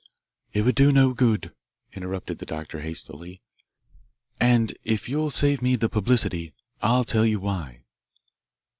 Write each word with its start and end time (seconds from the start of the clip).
"It 0.51 0.63
would 0.63 0.73
do 0.73 0.91
no 0.91 1.13
good," 1.13 1.53
interrupted 1.93 2.39
the 2.39 2.45
doctor 2.47 2.81
hastily. 2.81 3.43
"And 4.39 4.75
if 4.83 5.07
you'll 5.07 5.29
save 5.29 5.61
me 5.61 5.75
the 5.75 5.89
publicity, 5.89 6.55
I'll 6.81 7.03
tell 7.03 7.23
you 7.23 7.39
why." 7.39 7.83